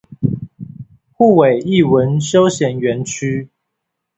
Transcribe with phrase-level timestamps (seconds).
[1.15, 3.49] 滬尾藝文休閒園區